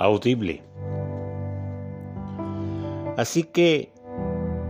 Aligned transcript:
audible. 0.00 0.62
Así 3.16 3.44
que 3.44 3.92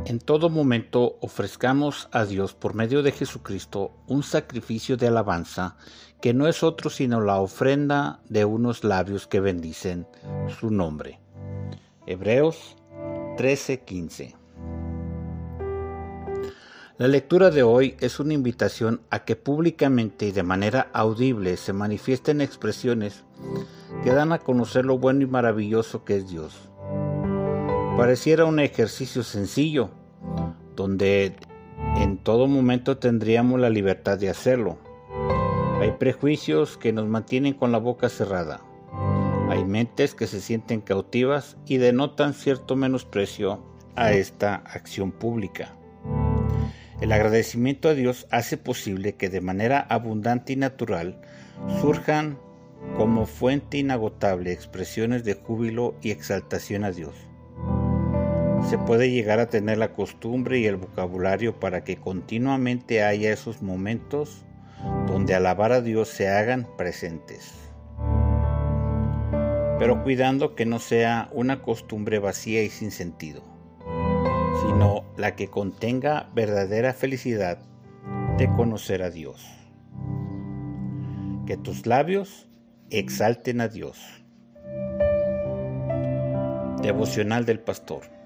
en 0.05 0.19
todo 0.19 0.51
momento 0.51 1.19
ofrezcamos 1.21 2.09
a 2.11 2.25
Dios 2.25 2.55
por 2.55 2.75
medio 2.75 3.03
de 3.05 3.13
Jesucristo 3.13 3.93
un 4.09 4.25
sacrificio 4.25 4.97
de 4.97 5.07
alabanza 5.07 5.77
que 6.21 6.35
no 6.35 6.49
es 6.49 6.65
otro 6.65 6.91
sino 6.91 7.21
la 7.21 7.41
ofrenda 7.41 8.21
de 8.29 8.45
unos 8.45 8.83
labios 8.83 9.29
que 9.29 9.39
bendicen 9.39 10.07
su 10.59 10.71
nombre. 10.71 11.21
Hebreos 12.07 12.77
13:15 13.37 14.35
La 16.99 17.07
lectura 17.07 17.51
de 17.51 17.63
hoy 17.63 17.97
es 18.01 18.19
una 18.19 18.35
invitación 18.35 19.01
a 19.11 19.25
que 19.25 19.37
públicamente 19.37 20.27
y 20.27 20.33
de 20.33 20.43
manera 20.43 20.91
audible 20.93 21.57
se 21.57 21.73
manifiesten 21.73 22.41
expresiones 22.41 23.23
que 24.03 24.13
dan 24.13 24.33
a 24.33 24.39
conocer 24.39 24.85
lo 24.85 24.99
bueno 24.99 25.23
y 25.23 25.27
maravilloso 25.27 26.05
que 26.05 26.17
es 26.17 26.29
Dios. 26.29 26.71
Pareciera 27.97 28.45
un 28.45 28.61
ejercicio 28.61 29.23
sencillo, 29.23 29.91
donde 30.75 31.35
en 31.97 32.17
todo 32.19 32.47
momento 32.47 32.99
tendríamos 32.99 33.61
la 33.61 33.71
libertad 33.71 34.19
de 34.19 34.31
hacerlo. 34.31 34.79
Hay 35.81 35.93
prejuicios 35.93 36.77
que 36.77 36.93
nos 36.93 37.07
mantienen 37.07 37.55
con 37.55 37.73
la 37.73 37.79
boca 37.79 38.09
cerrada. 38.09 38.61
Hay 39.49 39.65
mentes 39.65 40.15
que 40.15 40.27
se 40.27 40.41
sienten 40.41 40.81
cautivas 40.81 41.57
y 41.67 41.79
denotan 41.79 42.35
cierto 42.35 42.77
menosprecio 42.77 43.63
a 43.97 44.13
esta 44.13 44.55
acción 44.55 45.11
pública. 45.11 45.75
El 47.01 47.13
agradecimiento 47.13 47.89
a 47.89 47.95
Dios 47.95 48.27
hace 48.31 48.57
posible 48.57 49.15
que 49.15 49.29
de 49.29 49.41
manera 49.41 49.81
abundante 49.81 50.53
y 50.53 50.57
natural 50.57 51.21
surjan 51.81 52.39
como 52.97 53.27
fuente 53.27 53.79
inagotable 53.79 54.53
expresiones 54.53 55.25
de 55.25 55.35
júbilo 55.35 55.95
y 56.03 56.11
exaltación 56.11 56.85
a 56.85 56.93
Dios. 56.93 57.15
Se 58.69 58.79
puede 58.79 59.11
llegar 59.11 59.41
a 59.41 59.49
tener 59.49 59.79
la 59.79 59.93
costumbre 59.93 60.59
y 60.59 60.67
el 60.67 60.77
vocabulario 60.77 61.59
para 61.59 61.83
que 61.83 61.97
continuamente 61.97 63.03
haya 63.03 63.33
esos 63.33 63.63
momentos 63.63 64.45
donde 65.07 65.35
alabar 65.35 65.73
a 65.73 65.81
Dios 65.81 66.09
se 66.09 66.29
hagan 66.29 66.67
presentes 66.77 67.71
pero 69.81 70.03
cuidando 70.03 70.55
que 70.55 70.67
no 70.67 70.79
sea 70.79 71.31
una 71.33 71.63
costumbre 71.63 72.19
vacía 72.19 72.63
y 72.63 72.69
sin 72.69 72.91
sentido, 72.91 73.43
sino 74.61 75.07
la 75.17 75.37
que 75.37 75.49
contenga 75.49 76.29
verdadera 76.35 76.93
felicidad 76.93 77.61
de 78.37 78.53
conocer 78.57 79.03
a 79.03 79.09
Dios. 79.09 79.43
Que 81.47 81.57
tus 81.57 81.87
labios 81.87 82.50
exalten 82.91 83.61
a 83.61 83.69
Dios. 83.69 83.99
Devocional 86.83 87.47
del 87.47 87.61
Pastor. 87.61 88.20